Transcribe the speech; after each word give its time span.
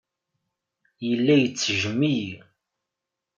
Yella 1.07 1.33
ittejjem-iyi. 1.39 2.33